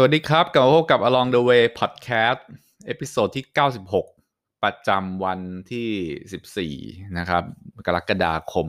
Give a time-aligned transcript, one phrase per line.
[0.00, 2.40] สวัสดีครับกลับมาพบกับ Along the Way Podcast
[2.86, 3.44] episode ที่
[4.04, 5.40] 96 ประจำวัน
[5.72, 6.72] ที่
[7.04, 7.42] 14 นะครับ
[7.86, 8.66] กรกฎาคม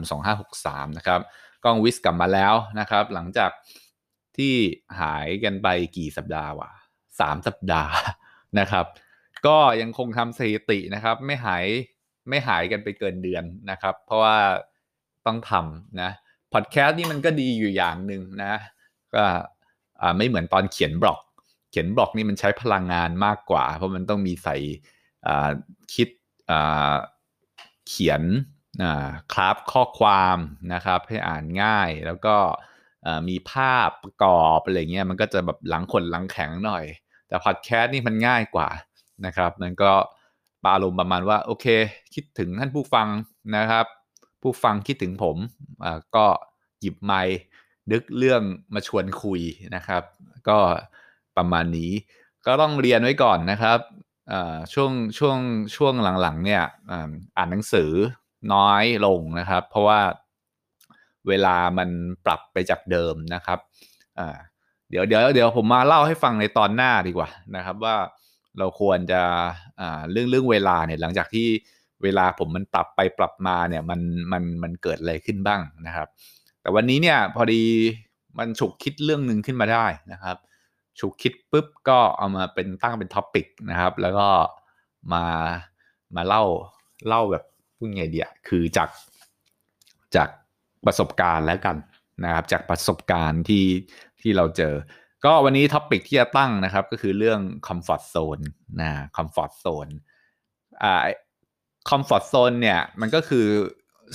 [0.48, 1.20] 2563 นะครับ
[1.64, 3.50] กล้องวิสกลับมาแล้วนะครับ หลังจาก
[4.36, 4.54] ที่
[5.00, 6.70] หายกันไปกี่สัปดาห์วะ
[7.08, 7.94] 3 สัปดาห์
[8.58, 8.86] นะครับ
[9.46, 11.64] ก็ยังคงทำสถิตินะครับ ไม่หาย
[12.28, 14.36] ไม่หายกันไปเกินเดือนนะครับ เพราะว่า
[15.26, 16.10] ต้องทำนะ
[16.52, 18.54] พอดแคสต์นี่มันก็ดีอยู่อย่างหนึ่งนะ
[19.16, 19.24] ก็
[20.18, 21.20] ไม่เหมือนตอนเขียนบล็อก
[21.70, 24.56] เขียนบล็อกนี่มันใช้พลังงานมากกว่า เพราะมันต้องมีใส่
[25.94, 26.08] คิด
[27.88, 28.22] เขียน
[29.32, 30.38] คราฟข้อความ
[30.74, 32.36] นะครับให้อ่านง่ายแล้วก็
[33.28, 36.84] มีภาพประกอบอะไรเงี้ยมันก็จะแบบหลังขนหลังแข็งหน่อย
[37.28, 38.68] แต่พอดแคสต์นี่มันง่ายกว่า
[39.26, 39.92] นะครับมันก็
[40.64, 41.66] ปาลมประมาณว่าโอเค
[42.14, 43.08] คิดถึงท่านผู้ฟัง
[43.56, 43.86] นะครับ
[44.42, 45.36] ผู้ฟังคิดถึงผม
[46.16, 46.26] ก็
[46.80, 47.36] หยิบไมค์
[47.92, 48.42] นึกเรื่อง
[48.74, 49.40] มาชวนคุย
[49.74, 50.02] นะครับ
[50.48, 50.58] ก็
[51.36, 51.90] ประมาณนี้
[52.46, 53.78] ก็ต้องเรียนไว้ก่อนนะครับ
[54.74, 55.38] ช่วงช่วง
[55.76, 56.62] ช่วงหลังๆเนี่ย
[57.36, 57.90] อ่านหนังสือ
[58.54, 60.00] น้อยลงนะครับ เพราะว่า
[61.28, 61.88] เวลามัน
[62.24, 63.58] ปรับไปจากเดิมนะครับ
[64.90, 67.96] เดี๋ยวเดี๋ยวเดี๋ยวผมมาเล่าให้ฟังในตอนหน้าดีกว่านะครับ ว่า
[68.58, 69.22] เราควรจะ
[70.10, 71.46] เรื่องเรื่องเวลาเนี่ยหลังจากที่
[72.02, 74.00] เวลาผมมันปรับไปปรับมาเนี่ยมัน
[74.32, 76.08] มันมันเกิดอะไรขึ้นบ้างนะครับ
[76.60, 77.62] แต่วันนี้เนี่ยพอดี
[78.38, 80.36] มันฉุกคิดเรื่องหนึ่งขึ้นมาได้นะครับ
[80.98, 84.28] ฉุกคิดปุ๊บก็เอามาเป็นตั้งเป็นท็อปิกนะครับ แล้วก็
[85.12, 85.24] มา
[86.16, 86.42] มาเล่า
[87.08, 87.44] เล่าแบบ
[87.76, 88.90] พูดไงเดียคือจาก
[90.16, 90.28] จาก
[90.86, 91.76] ประสบการณ์แล้วกัน
[92.24, 93.66] นะครับ จากประสบการณ์ที่
[94.20, 94.74] ที่เราเจอ
[95.24, 98.38] ก็วันนี้ topic ที่จะตั้งนะครับ ก็คือเรื่อง comfort zone
[98.80, 99.88] นะ comfort zone
[100.82, 101.00] อ่า
[101.90, 103.46] comfort zone เนี่ยมันก็คือ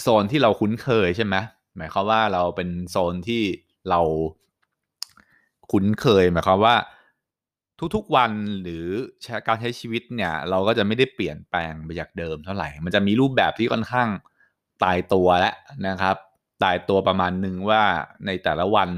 [0.02, 1.36] โซนที่เราคุ้นเคยใช่ไหม
[1.78, 3.44] หมายความว่าเราเป็นโซนที่
[3.90, 4.02] เรา
[5.72, 6.76] คุ้นเคยหมายความว่า
[7.96, 8.32] ทุกๆวัน
[8.62, 8.86] หรือ
[9.48, 14.10] การใช้ชีวิตเนี่ย เราก็จะไม่ได้เปลี่ยนแปลงไปจากเดิมเท่าไหร่ มันจะมีรูปแบบที่ค่อนข้าง
[14.84, 15.56] ตายตัวแล้ว
[15.88, 16.18] นะครับ
[16.64, 17.84] ตายตัวประมาณหนึ่งว่า
[18.26, 18.90] ในแต่ละวัน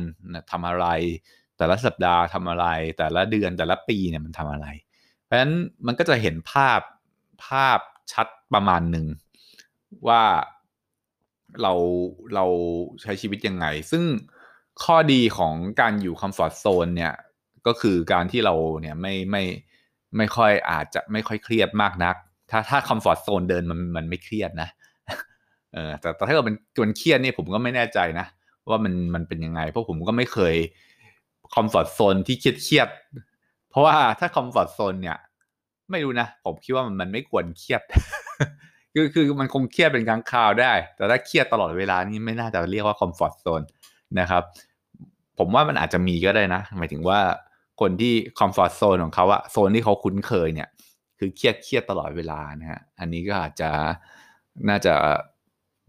[0.52, 0.88] ทำอะไร
[1.58, 2.66] แต่ละสัปดาห์ทำอะไร
[2.98, 4.68] แต่ละเดือนแต่ละปีเนี่ยมันทำอะไร
[5.24, 5.54] เพราะฉะนั้น
[5.86, 6.80] มันก็จะเห็นภาพ
[7.46, 7.80] ภาพ
[8.12, 9.06] ชัดประมาณหนึ่ง
[10.08, 10.24] ว่า
[11.62, 11.74] เรา
[12.36, 12.46] เรา
[13.02, 14.04] ใช้ชีวิตยังไง ซึ่ง
[14.84, 17.14] ข้อดีของการอยู่คอมฟอร์ทโซนเนี่ย
[17.68, 19.44] ก็คือการที่เราเนี่ยไม่ไม่
[20.18, 22.16] ไม่ค่อยอาจจะไม่ค่อยเครียดมากนัก
[22.52, 24.70] ถ้าถ้า comfort zone เดิมมันมันไม่เครียดนะ
[25.74, 28.26] เออแต่แต่ถ้าเกิดมันมันเครียดนี่ผมก็ไม่แน่ใจนะ
[28.70, 30.56] ว่ามันมันเป็นยังไง เพราะผมก็ไม่เคย
[31.56, 32.90] comfort zone ที่เครียดเครียด
[33.70, 35.18] เพราะว่าถ้า comfort zone เนี่ย
[35.92, 37.82] ไม่รู้นะ ผมคิดว่ามันมันไม่ควรเครียด
[38.94, 43.62] คือคือมันคงเครียดเป็นครั้งคราวได้ แต่ถ้าเครียดตลอดเวลานี่ไม่น่าจะเรียกว่า comfort zone
[44.20, 44.44] นะครับ
[45.38, 47.20] ผมว่ามันอาจจะมีก็ได้นะ หมายถึงว่า
[47.82, 50.70] คนที่ comfort zone ของเขาอะโซนที่เขาคุ้นเคยเนี่ย
[51.20, 53.70] คือเครียดเครียดตลอดเวลานะฮะอันนี้ก็อาจจะ
[54.70, 54.94] น่าจะ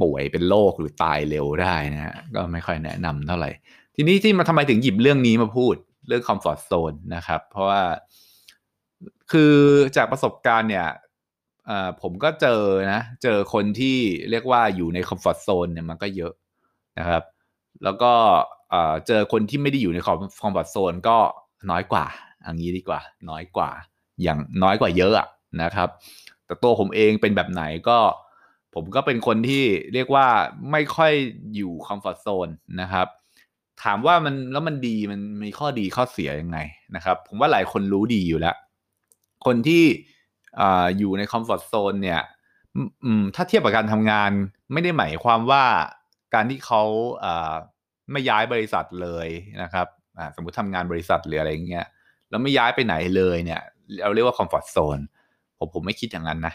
[0.00, 3.50] ป่วยเป็นโรคหรือตายเร็วได้นะฮะก็ไม่ค่อยแนะนำเท่าไหร่
[3.96, 5.74] ทีนี้ที่มาทำไมถึงหยิบเรื่องนี้มาพูด
[6.08, 7.82] เรื่อง comfort zone นะครับ เพราะว่า
[9.32, 9.54] คือ
[9.96, 10.88] จากประสบการณ์เนี่ย
[12.02, 13.96] ผมก็เจอนะ เจอคนที่
[14.30, 16.32] เรียกว่าอยู่ใน comfort zone เนี่ยมันก็เยอะ
[16.98, 17.22] นะครับ
[17.84, 18.12] แล้วก็
[19.06, 21.18] เจอคนที่ไม่ได้อยู่ใน comfort zone ก็
[21.70, 22.04] น้อยกว่า
[22.46, 23.70] อันนี้ดีกว่า น้อยกว่า
[24.22, 25.28] อย่างน้อยกว่าเยอะ
[25.62, 25.88] นะครับ
[26.46, 27.98] แต่ตัวผมเองเป็นแบบไหนก็
[28.74, 29.64] ผมก็เป็นคนที่
[29.94, 30.26] เรียกว่า
[30.72, 31.12] ไม่ค่อย
[31.56, 32.48] อยู่ comfort zone
[32.80, 33.06] นะครับ
[33.84, 36.58] ถามว่ามันแล้วมันดีมันมีข้อดีข้อเสียยังไง
[36.96, 38.56] นะครับ ผมว่าหลายคนรู้ดีอยู่แล้ว
[39.46, 39.84] คนที่
[40.98, 42.20] อยู่ใน comfort zone เนี่ย
[43.34, 44.30] ถ้าเทียบกับการทำงาน
[44.72, 45.64] ไม่ได้หมายความว่า
[46.34, 46.82] การที่เขา
[48.12, 49.28] ไม่ย้ายบริษัทเลย
[49.62, 49.86] นะครับ
[50.36, 51.86] สมมุติทำงานบริษัทหรืออะไรเงี้ย
[52.30, 53.62] แล้วไม่ย้ายไปไหนเลยเนี่ย
[54.04, 54.98] เราเรียกว่า comfort zone
[55.58, 56.54] ผมผมไม่คิดอย่างนั้นนะ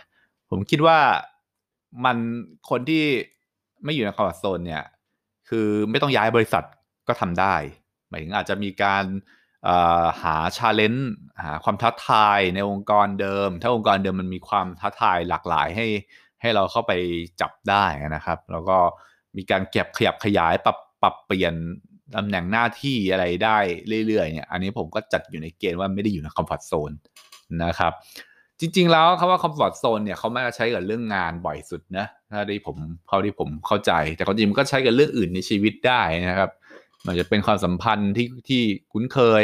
[0.50, 0.98] ผมคิดว่า
[2.06, 2.18] มัน
[2.70, 3.04] คนที่
[3.84, 4.84] ไม่อยู่ใน comfort zone เนี่ย
[5.50, 6.64] คือไม่ต้องย้ายบริษัท
[7.08, 7.56] ก็ทำได้
[8.10, 9.06] หมายถึงอาจจะมีการ
[10.22, 11.12] หา challenge
[11.44, 15.88] หาความท้าทายในองค์กรเดิม ถ้าองค์กรเดิมมันมีความท้าทายหลากหลายให้
[16.42, 16.94] ให้เราเข้าไป
[17.42, 17.86] จับได้
[18.16, 18.78] นะครับ แล้วก็
[19.38, 21.54] มีการเก็บขยับขยายปรับ ปรับเปลี่ยน
[22.16, 23.58] ตำแหน่งหน้าที่อะไรได้
[24.08, 26.92] เรื่อยๆเนี่ยอันนี้ผมก็จัดอยู่ในเกณฑ์ว่าไม่ได้อยู่ใน comfort zone
[27.64, 27.94] นะครับ
[28.60, 32.78] จริง ๆ แล้วคำว่า comfort zone เนี่ยเขามักใช้กับเรื่องงานบ่อยสุดนะถ้าที่ผม
[33.08, 36.50] เขาที่ผมเข้าใจ แต่ความจริงมันก็ใช้กับเรื่องอื่นในชีวิตได้นะครับ
[37.06, 38.62] มันจะเป็นความสัมพันธ์ที่ที่
[38.92, 39.44] คุ้นเคย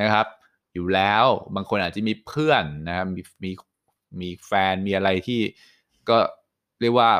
[0.00, 0.26] นะครับ
[0.74, 1.24] อยู่แล้ว
[1.54, 3.50] บางคนอาจจะมีเพื่อนนะครับมีมี
[4.20, 5.40] มีแฟนมีอะไรที่
[6.08, 6.18] ก็
[6.80, 7.10] เรียกว่า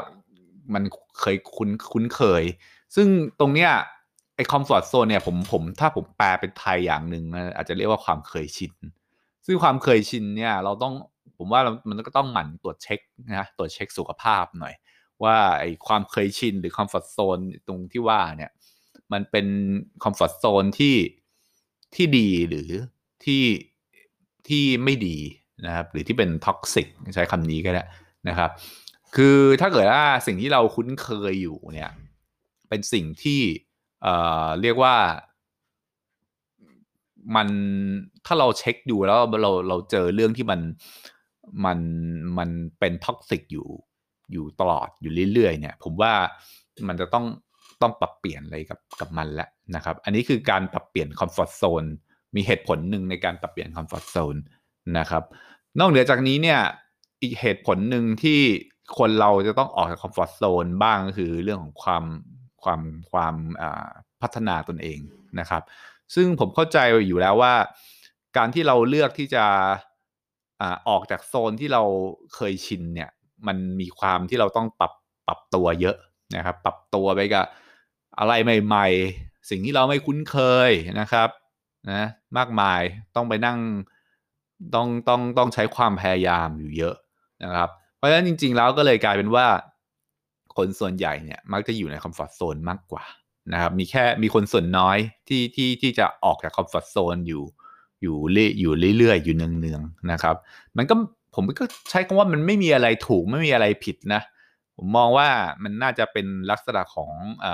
[0.74, 0.82] มัน
[1.20, 2.42] เคยคุ้นคุ้นเคย
[2.94, 3.08] ซึ่ง
[3.40, 3.70] ตรงเนี้ย
[4.36, 8.72] ไอ้ comfort zone เนี่ยผมผมถ้าผมแปลเป็นไทยอย่างหนึ่งนะอาจจะเรียกว่าความเคยชิน
[9.46, 10.94] ซึ่งความเคยชินเนี่ยเราต้อง
[11.38, 14.74] ผมว่ามันก็ต้องหมั่นตรวจเช็คนะตรวจเช็คสุขภาพหน่อย
[15.24, 18.50] ว่าไอ้ความเคยชินหรือ comfort zone ตรงที่ว่าเนี่ย
[19.12, 19.46] มันเป็น
[20.04, 20.96] comfort zone ที่
[21.94, 22.70] ที่ดีหรือ
[23.24, 23.44] ที่
[24.48, 25.16] ที่ไม่ดี
[25.66, 27.84] นะครับหรือที่เป็น toxic ใช้คำนี้ก็ได้
[28.28, 28.50] นะครับ
[29.16, 31.90] คือถ้าเกิดว่าสิ่งที่เราคุ้นเคยอยู่เนี่ย
[32.68, 33.40] เป็นสิ่งที่
[34.02, 34.96] เอ่อเรียกว่า
[37.36, 37.48] มัน
[38.26, 40.60] ถ้าเราเช็คดูแล้วเราเราเจอเรื่องที่มัน
[41.64, 41.78] มัน
[42.38, 43.68] มันเป็น toxic อยู่
[44.32, 46.12] อยู่ตลอดอยู่เรื่อยๆเนี่ย ผมว่า
[46.88, 47.26] มันจะต้อง
[47.82, 51.84] ต้องปรับเปลี่ยนอะไรกับกับมันแล้วนะครับ อันนี้คือการปรับเปลี่ยน comfort zone
[52.36, 54.36] มีเหตุผลหนึ่งในการปรับเปลี่ยน comfort zone
[54.98, 55.22] นะครับ
[55.78, 56.60] นอกเหนือจากนี้เนี่ย
[57.22, 58.40] อีกเหตุผลหนึ่งที่
[58.98, 62.04] คนเราจะต้องออกจาก comfort zone บ้างก็คือเรื่องของความ
[62.62, 63.34] ความความ
[64.20, 65.00] พัฒนาตนเอง
[65.40, 65.62] นะครับ
[66.14, 67.54] ซึ่งผมเข้าใจอยู่แล้วว่า
[68.36, 69.44] การที่เราเลือกที่จะ
[70.88, 71.82] ออกจากโซนที่เรา
[72.34, 73.10] เคยชินเนี่ย
[73.46, 74.92] มันมีความที่เราต้องปรับ
[75.26, 75.96] ปรับตัวเยอะ
[76.36, 77.46] นะครับ ปรับตัวไปกับ
[78.18, 78.86] อะไรใหม่
[79.18, 80.36] ๆ สิ่งที่เราไม่คุ้นเค
[80.68, 80.70] ย
[81.00, 81.28] นะครับ
[81.90, 82.02] นะ
[82.38, 82.80] มากมาย
[83.16, 83.58] ต้องไปนั่ง
[84.74, 86.94] ต้องต้องต้องใช้ความพยายามอยู่เยอะ
[87.44, 89.46] นะครับ เพราะฉะนั้นจริง ๆ แล้วก็เลยกลายเป็นว่า
[90.58, 93.04] คนส่วนใหญ่เนี่ยมักจะอยู่ในคอมฟอร์ทโซนมากกว่า
[93.52, 97.44] นะครับมีแค่มีคนส่วนน้อยที่ที่ที่จะออกจากคอมฟอร์ทโซนอยู่
[98.02, 100.36] อยู่เรื่อยอยู่เรื่อยๆอยู่เนืองๆนะครับ
[100.76, 100.94] มันก็
[101.34, 104.22] ผมก็ใช้คำว่ามันไม่มีอะไรถูกไม่มีอะไรผิดนะ
[104.76, 105.28] ผมมองว่า
[105.62, 107.12] มันน่าจะเป็นลักษณะของ
[107.46, 107.48] อ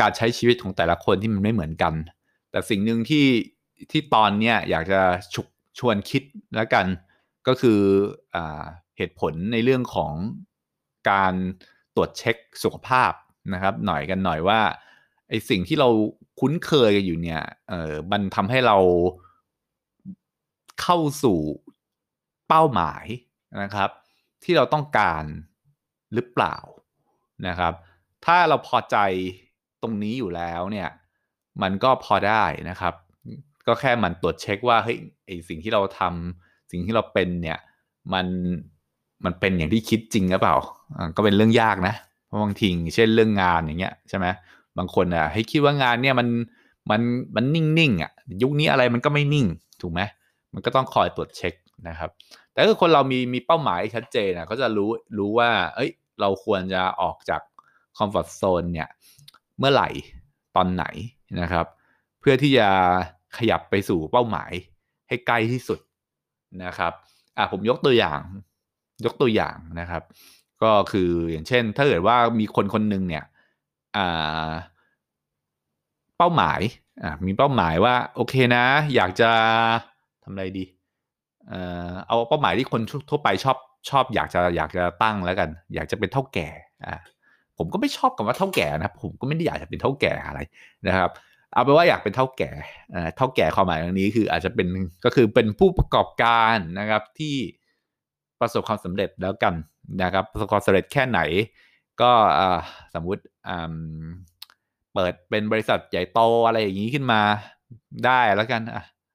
[0.00, 1.94] การใช้ชีวิตของแต่ละคนที่มันไม่เหมือนกัน
[2.50, 3.26] แต่สิ่งหนึ่งที่
[3.90, 5.00] ที่ตอนเนี้ยอยากจะ
[5.34, 5.46] ฉุก
[5.78, 6.22] ชวนคิด
[6.56, 6.86] แล้วกัน
[7.46, 7.80] ก็คือ
[8.34, 8.36] อ
[8.96, 10.12] เหตุผลในเรื่องของ
[11.08, 11.34] การ
[11.94, 13.12] ตรวจเช็คสุขภาพ
[13.54, 14.60] นะครับ หน่อยกันหน่อยว่า
[15.28, 15.88] ไอสิ่งที่เรา
[16.40, 18.76] คุ้นเคยกันอยู่เนี่ยเออมันทำให้เรา
[20.82, 21.38] เข้าสู่
[22.48, 23.04] เป้าหมาย
[23.62, 23.90] นะครับ
[24.44, 25.24] ที่เราต้องการ
[26.14, 26.56] หรือเปล่า
[27.48, 27.72] นะครับ
[28.24, 28.96] ถ้าเราพอใจ
[29.82, 30.88] ตรงนี้อยู่แล้วเนี่ย
[31.62, 32.94] มันก็พอได้นะครับ
[33.66, 37.58] ก็แค่มันตรวจเช็คว่าเฮ้ยไอสิ่งที่เราทำสิ่งที่เราเป็นเนี่ย
[38.12, 38.26] มัน
[39.24, 40.56] มันเป็นอย่างที่คิดจริงหรือเปล่า
[41.16, 41.94] ก็เป็นเรื่องยากนะ
[42.26, 44.26] เพราะบางทีเช่นเรื่องงานอย่างเงี้ยใช่ไหม
[44.78, 46.28] บางคนอะให้คิดว่างานเนี่ยมัน
[46.90, 47.00] มัน
[47.36, 48.12] มันนิ่งๆอะ
[48.42, 49.46] ยุคนี้อะไรมันก็ไม่นิ่ง
[49.80, 50.00] ถูกไหม
[50.54, 51.54] มันก็ต้องคอยตรวจเช็ค
[51.88, 52.10] นะครับ
[52.52, 55.90] แต่ถ้าคนเรามีมีเป้าหมายชัดเจนนะก็จะรู้รู้ว่า เอ้ย
[56.20, 57.42] เราควรจะออกจาก
[57.98, 58.88] คอมฟอร์ทโซนเนี่ย
[59.58, 59.88] เมื่อไหร่
[60.56, 60.84] ตอนไหน
[61.40, 61.66] นะครับ
[62.20, 62.68] เพื่อที่จะ
[63.38, 64.52] ขยับไปสู่เป้าหมาย
[65.08, 65.80] ให้ใกล้ที่สุด
[66.64, 66.92] นะครับ
[67.36, 68.20] อะผมยกตัวอย่าง
[69.06, 70.02] ยกตัวอย่างนะครับ
[70.62, 73.24] ก็คืออย่างเช่น ถ้าเกิดว่ามีคนคนหนึ่งเนี่ย
[76.18, 76.60] เป้าหมาย
[77.26, 78.64] มีเป้าหมายว่าโอเคนะ
[78.94, 79.30] อยากจะ
[80.22, 80.64] ทำอะไรดี
[82.06, 82.80] เอาเป้าหมายที่คน
[83.10, 83.56] ทั่วไปชอบ
[83.90, 86.48] ชอบอยากจะอยากจะตั้งแล้วกัน อยากจะเป็นเท่าแก่
[86.86, 86.94] อ่า
[87.58, 90.40] ผมก็ไม่ชอบกับว่าเท่าแก่นะผมก็ไม่ได้อยากจะเป็นเท่าแก่อะไร
[90.86, 91.10] นะครับ
[91.52, 92.50] เอาเป็นว่าอยากเป็นเท่าแก่
[93.16, 94.68] เท่าแก่ความหมายตรงนี้คืออาจจะเป็น
[95.04, 97.36] ก็คือเป็นผู้ประกอบการนะครับที่
[98.40, 99.54] ประสบความสำเร็จแล้วกัน
[100.02, 101.20] นะครับ ประสบความสำเร็จแค่ไหน
[102.00, 102.12] ก็
[102.94, 103.22] สมมุติ
[104.94, 107.20] เปิดเป็นบริษัทใหญ่โตอะไรอย่างนี้ขึ้นมา
[108.06, 108.62] ได้แล้วกัน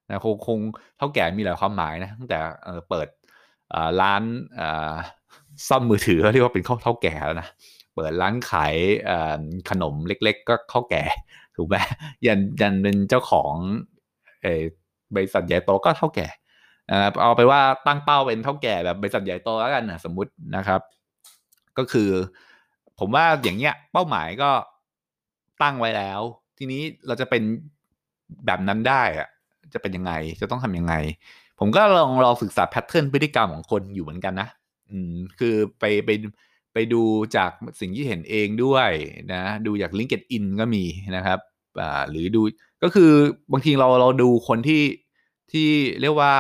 [0.10, 0.60] นะคงคง
[0.98, 2.38] เท่าแก่มีหลายความหมายนะตั้งแต่
[2.90, 3.08] เปิด
[4.02, 4.24] ร้าน
[5.68, 7.48] ซ่อมมือถือเรียกว่าเป็นข้าเท่าแก่แล้วนะ
[7.96, 8.76] เปิดร้านขาย
[9.70, 11.04] ขนมเล็ก ๆ ก็เข้าแก่
[11.56, 11.76] ถูกไหม
[12.26, 13.54] ยันยันเป็นเจ้าของ
[15.16, 16.28] บริษัทใหญ่โตก็เท่าแก่
[17.22, 20.82] เอาไปว่าตั้งเป้าเป็นเท่าแก่แบบบริษัทใหญ่โตแล้วกันนะสมมุตินะครับ
[21.78, 22.10] ก็คือ
[23.00, 24.52] ผมว่าอย่างเงี้ย เป้าหมายก็
[25.62, 26.22] ตั้งไว้แล้ว
[26.58, 27.44] ทีนี้เราจะเป็น
[28.46, 29.28] แบบนั้นได้อะ
[29.74, 30.94] จะเป็นยังไงจะต้องทำยังไง
[31.60, 34.48] ผมก็ลองลองศึกษาแพทเทิร์นพฤติกรรมของคนอยู่เหมือนกันนะ
[34.90, 36.10] อืมคือไปไป
[36.74, 37.02] ไปดู
[37.36, 38.90] จากสิ่งที่เห็นเองด้วย
[39.34, 40.84] นะ ดูจาก LinkedIn ก็มี
[41.16, 41.40] นะครับ
[41.82, 42.42] อ่าหรือดู
[42.84, 43.12] ก็คือ
[43.52, 44.84] บางทีเราเราดูคนที่
[45.52, 45.70] ที่
[46.02, 46.34] เรียกว่า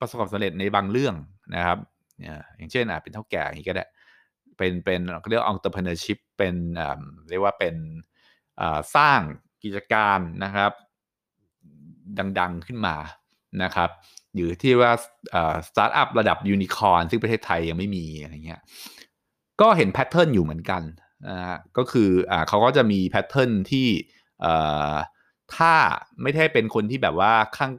[0.00, 1.14] ประสบความสำเร็จในบางเรื่อง
[1.54, 1.78] นะครับ
[2.56, 3.86] อย่างเช่นอะเป็นเท่าแก่อย่างนี้ก็ได้
[4.56, 6.54] เป็นเป็นเรียกว่า entrepreneurship เป็น
[7.30, 7.74] เรียกว่าเป็น
[8.96, 9.20] สร้าง
[9.62, 10.72] กิจการนะครับ
[12.40, 12.96] ดังๆขึ้นมา
[13.62, 13.90] นะครับ
[14.36, 14.92] อยู่ที่ว่า
[15.68, 18.60] สตาร์ทอัพระดับยูนิคอร์นซึ่งประเทศไทยยังไม่มีอะไรเงี้ย
[19.60, 20.82] ก็เห็น pattern อยู่เหมือนกัน
[21.28, 23.88] นะฮะก็คืออเขาก็จะมี pattern ที่
[25.56, 25.74] ถ้า
[26.22, 27.72] ไม่ได้เป็นคนที่แบบว่าข้าง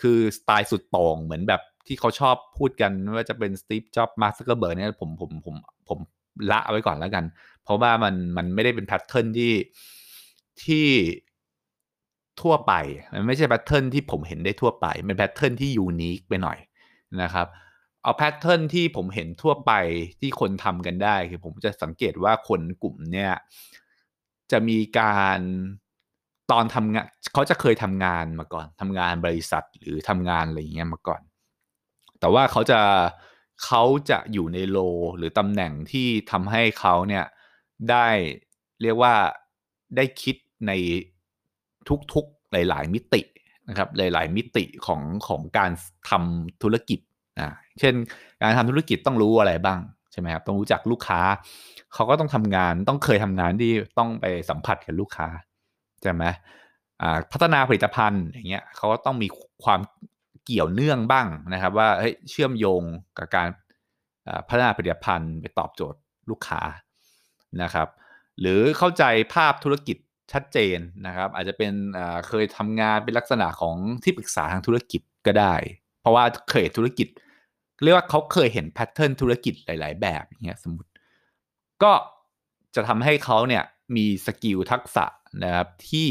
[0.00, 5.54] คือสไตล์สุดโต่งเหมือนแบบที่เขาชอบพูดกันไม่ว่าจะเป็น Steve Jobs Mark Zuckerberg เนี่ยผมผมผม
[5.88, 5.98] ผม
[6.50, 7.24] ละเอาไว้ก่อนแล้วกัน
[7.64, 9.52] เพราะว่ามันมันไม่ได้เป็น pattern ที่
[10.64, 10.86] ที่
[12.42, 12.72] ทั่วไป
[13.14, 16.58] มันไม่ใช่ pattern ที่ผมเห็นได้ทั่วไป เป็น pattern ที่ unique ไปหน่อย
[17.22, 17.46] นะครับ
[18.02, 19.72] เอา pattern ที่ผมเห็นทั่วไป
[20.20, 23.32] ที่คนทำกันได้คือผมจะสังเกตว่าคนกลุ่มเนี้ย
[24.50, 25.40] จะมีการ
[26.52, 31.22] ตอนทำงานเขาจะเคยทำงานมาก่อนทำงานบริษัทหรือทำงานอะไรอย่างเงี้ยมาก่อน
[32.20, 32.80] แต่ว่าเขาจะ
[33.64, 34.78] เขาจะอยู่ใน role
[35.16, 37.24] หรือตำแหน่งที่ทำให้เขาเนี่ย
[37.90, 38.06] ได้
[38.82, 39.14] เรียกว่า
[39.96, 40.72] ได้คิดใน
[42.12, 43.22] ทุกๆหลาย ๆ มิติ
[43.68, 45.70] นะครับหลาย ๆ มิติของของการ
[46.10, 47.00] ทำธุรกิจ
[47.40, 47.48] อ่า
[47.80, 47.94] เช่น
[48.42, 49.80] การทำธุรกิจต้องรู้อะไรบ้าง
[50.12, 51.20] ใช่ไหมครับต้องรู้จักลูกค้า
[51.94, 55.28] เขาก็ต้องทำงานต้องเคยทำงานที่ต้องไปสัมผัสกับลูกค้า
[56.02, 56.24] ใช่ไหม
[57.32, 59.28] พัฒนาผลิตภัณฑ์อย่างเงี้ยเขาก็ต้องมี
[59.64, 59.80] ความ
[60.44, 62.82] เกี่ยวเนื่องบ้างนะครับ ว่าเฮ้ยเชื่อมโยง
[63.18, 63.48] กับการ
[64.48, 65.98] พัฒนาผลิตภัณฑ์ไปตอบโจทย์
[66.30, 66.62] ลูกค้า
[67.62, 67.88] นะครับ
[68.40, 69.04] หรือเข้าใจ
[69.34, 69.96] ภาพธุรกิจ
[70.32, 71.72] ชัดเจนนะครับ อาจจะเป็น
[72.28, 75.54] เคยทำงานเป็นลักษณะของที่ปรึกษาทางธุรกิจก็ได้
[76.00, 77.08] เพราะว่าเคยธุรกิจ
[77.82, 80.90] เรียกว่าเขาเคยเห็น pattern ธุรกิจหลาย ๆ แบบอย่างเงี้ยสมมติ
[81.82, 81.92] ก็
[82.74, 83.64] จะทำให้เขาเนี่ย
[83.96, 85.06] มี skill ทักษะ
[85.42, 86.08] นะครับที่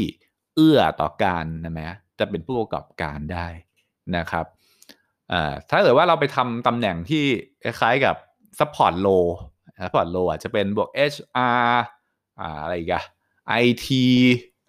[0.54, 1.88] เอื้อต่อการนะแม้
[2.18, 3.46] จะเป็นผู้ประกอบการได้
[4.16, 4.46] นะครับ
[5.70, 7.22] ถ้าเกิดว่าเราไปทำตำแหน่งที่
[7.64, 8.16] คล้ายๆกับ
[8.58, 9.26] support role
[9.82, 11.68] support role อาจจะเป็นบวก HR
[12.40, 13.04] อ่าอะไรอีกอะ
[13.62, 13.86] IT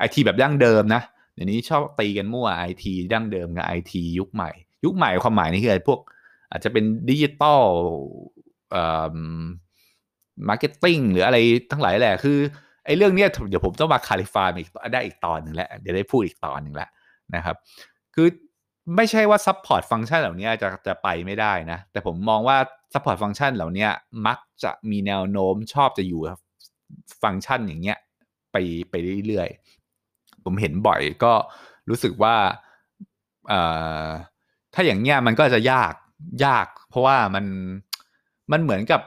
[0.05, 1.01] IT แบบดั้งเดิมนะ
[1.33, 4.51] เดี๋ยวนี้ชอบตีกันมั่ว IT ดั้งเดิมกับ IT ยุคใหม่
[4.85, 5.99] ยุคใหม่ความหมายนี่คืออะไรพวก
[6.51, 7.63] อาจจะเป็น digital
[10.47, 11.37] marketing หรืออะไร
[11.71, 12.37] ทั้งหลายแหละคือ
[12.85, 16.89] ไอ้เรื่องนี้เดี๋ยวผมต้องมา clarify อีกได้อีกตอนหนึ่งแล้วเดี๋ยวได้พูดอีกตอนหนึ่งแล้ว
[17.35, 17.55] นะครับ
[18.15, 18.27] คือ
[18.95, 22.57] ไม่ใช่ว่า support function เหล่านี้จะจะไปไม่ได้นะ แต่ผมมองว่า
[22.93, 23.87] support function เหล่านี้
[24.27, 26.21] มักจะมีแนวโน้มชอบจะอยู่
[27.23, 27.97] ฟังก์ชันอย่างเงี้ย
[28.51, 28.55] ไป
[28.89, 28.95] ไป
[29.27, 31.33] เรื่อยๆ ผมเห็นบ่อยก็
[31.89, 32.35] รู้สึกว่า
[34.73, 35.93] ถ้าอย่างเงี้ยมันก็จะยาก
[36.45, 37.45] ยาก เพราะว่ามัน
[38.51, 39.01] มันเหมือนกับ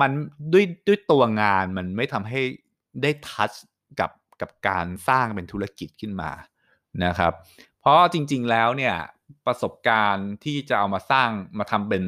[0.00, 0.10] มัน
[0.52, 2.40] ด้วยด้วยตัวงานมันไม่ทำให้
[3.02, 3.52] ได้ทัช
[4.00, 6.30] กับกับการสร้างเป็นธุรกิจขึ้นมา
[7.04, 7.32] นะครับ
[7.80, 8.94] เพราะจริงๆแล้วเนี่ย
[9.46, 12.02] ประสบการณ์ที่จะเอามาสร้างมาทำเป็น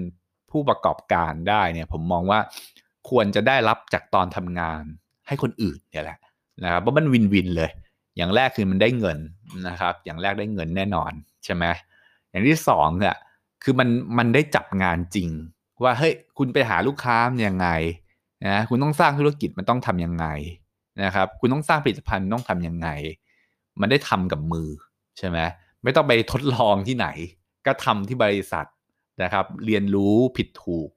[0.51, 2.41] ผู้ประกอบการได้เนี่ยผมมองว่า
[3.11, 4.83] ควรจะได้รับจากตอนทำงาน
[5.27, 6.19] ให้คนอื่นเนี่ยแหละ
[6.65, 7.71] นะครับเพราะมันวินวินเลย
[8.17, 9.19] อย่างแรกคือมันได้เงิน
[9.69, 11.12] นะครับ อย่างแรกได้เงินแน่นอน
[11.45, 11.65] ใช่ไหม
[12.31, 13.17] อย่างที่สองเนี่ย
[13.62, 15.29] คือมันมันได้จับงานจริง
[15.83, 17.69] ว่าเฮ้ยคุณไปหาลูกค้ายังไง
[18.47, 20.27] นะคุณต้องสร้างธุรกิจมันต้องทำยังไง
[21.03, 22.89] นะครับคุณต้องสร้างผลิตภัณฑ์ต้องทํำยังไง
[23.81, 24.69] มันได้ทำกับมือ
[25.19, 25.39] ใช่ไหม
[25.83, 27.09] ไม่ต้องไปทดลองที่ไหน
[27.67, 28.67] ก็ทำที่บริษัท
[29.23, 30.91] นะครับ เรียนรู้ผิดถูก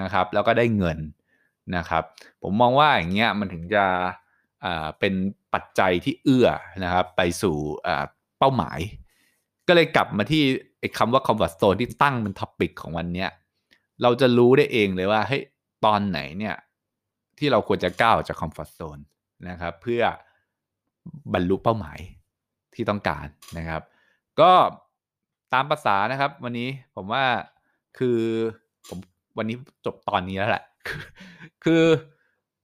[0.00, 0.98] นะครับ แล้วก็ได้เงิน
[1.76, 2.02] นะครับ
[2.42, 3.84] ผมมองว่าอย่างเงี้ยมันถึงจะ
[4.98, 5.14] เป็น
[5.54, 6.48] ปัจจัยที่เอื้อ
[6.84, 7.56] นะครับไปสู่
[8.38, 8.78] เป้าหมาย
[9.68, 10.42] ก็เลยกลับมาที่
[10.98, 13.26] คำว่า comfort zone ที่ตั้งเป็นท็อปิกของวันนี้
[14.02, 15.42] เราจะรู้ได้เองเลยว่าเฮ้ย
[15.84, 16.56] ตอนไหนเนี่ย
[17.38, 19.02] ที่เราควรจะก้าวจาก comfort zone
[19.50, 20.02] นะครับ เพื่อ
[21.32, 21.98] บรรลุเป้าหมาย
[22.74, 23.26] ที่ต้องการ
[23.58, 23.82] นะครับ
[24.40, 24.52] ก็
[25.52, 27.24] ตามภาษานะครับ วันนี้ผมว่า
[27.98, 28.18] คือ
[28.88, 28.98] ผม
[29.38, 30.64] วันนี้จบตอนนี้แล้วแหละ
[31.64, 31.84] คือ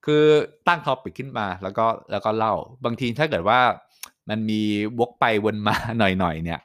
[0.05, 0.25] คือ
[0.69, 3.61] ตั้ง topic ขึ้นมาแล้วก็แล้วก็เล่า บางทีถ้าเกิดว่า
[4.29, 4.63] มันมี
[4.99, 6.61] วกไปวนมาหน่อยๆเนี่ย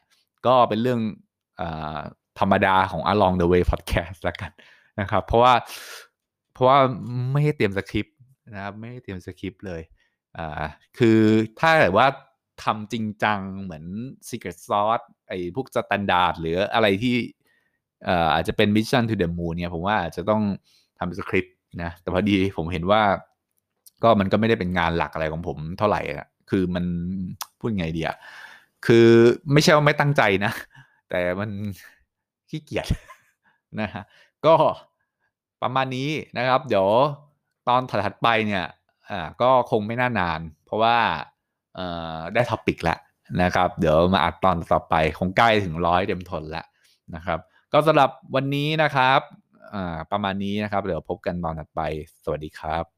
[0.45, 0.99] ก็เป็นเรื่อง
[1.61, 4.51] ธรรมดาของ Along the Way Podcast แล้วกัน
[4.99, 5.53] นะครับ เพราะว่า
[6.53, 6.77] เพราะว่า
[7.31, 8.15] ไม่ให้เตรียมสคริปต์
[8.53, 9.81] นะครับ ไม่ให้เตรียมสคริปต์เลย
[10.37, 10.63] อ่า
[10.97, 11.19] คือ
[11.59, 12.07] ถ้าเกิดว่า
[12.63, 13.85] ทำจริงจังเหมือน
[14.29, 17.15] Secret Sauce ไอ้พวก Standard หรืออะไรที่
[18.07, 20.43] อ่าอาจจะเป็น Mission to the Moon เนี่ยผมว่าอาจจะต้อง
[20.99, 23.01] ทำสคริปต์นะแต่พอดีผมเห็นว่า
[24.03, 26.85] ก็มันก็ไม่ได้เป็นงานหลักอะไรของผมเท่าไหร่อะคือมัน
[27.59, 28.17] พูดไงดีอะ
[28.85, 29.07] คือ
[29.53, 30.51] ไม่ใช่ว่าไม่ตั้งใจนะ
[31.09, 31.49] แต่มัน
[32.49, 32.87] ขี้เกียจ
[33.81, 34.03] นะฮะ
[34.45, 34.55] ก็
[35.61, 36.87] ประมาณนี้นะครับ เดี๋ยว
[37.67, 38.65] ตอนถัดไปเนี่ย
[39.09, 40.97] อ่าก็คงไม่น่านาน เพราะว่า
[41.75, 41.85] เอ่
[42.15, 42.99] อได้ topic แล้ว
[43.43, 46.65] นะครับ เดี๋ยวมาอัดตอนต่อไปคงใกล้ถึงร้อยเต็มทนแล้ว
[47.15, 47.39] นะครับ
[47.73, 49.21] ก็สำหรับวันนี้นะครับ
[49.73, 51.81] อ่าประมาณนี้นะครับ เดี๋ยวพบกันตอนถัดไป
[52.23, 52.94] สวัสดีครับ